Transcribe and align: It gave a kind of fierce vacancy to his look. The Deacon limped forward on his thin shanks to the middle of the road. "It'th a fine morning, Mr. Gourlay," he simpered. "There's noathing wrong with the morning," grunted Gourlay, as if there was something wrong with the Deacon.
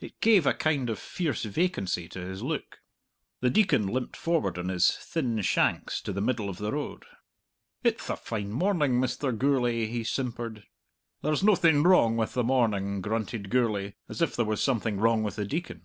It 0.00 0.18
gave 0.22 0.46
a 0.46 0.54
kind 0.54 0.88
of 0.88 0.98
fierce 0.98 1.42
vacancy 1.44 2.08
to 2.08 2.18
his 2.20 2.42
look. 2.42 2.78
The 3.40 3.50
Deacon 3.50 3.86
limped 3.86 4.16
forward 4.16 4.56
on 4.56 4.70
his 4.70 4.90
thin 4.90 5.42
shanks 5.42 6.00
to 6.00 6.12
the 6.14 6.22
middle 6.22 6.48
of 6.48 6.56
the 6.56 6.72
road. 6.72 7.04
"It'th 7.82 8.08
a 8.08 8.16
fine 8.16 8.50
morning, 8.50 8.92
Mr. 8.92 9.36
Gourlay," 9.36 9.84
he 9.84 10.02
simpered. 10.02 10.64
"There's 11.20 11.42
noathing 11.44 11.82
wrong 11.82 12.16
with 12.16 12.32
the 12.32 12.42
morning," 12.42 13.02
grunted 13.02 13.50
Gourlay, 13.50 13.92
as 14.08 14.22
if 14.22 14.34
there 14.34 14.46
was 14.46 14.62
something 14.62 14.96
wrong 14.96 15.22
with 15.22 15.36
the 15.36 15.44
Deacon. 15.44 15.82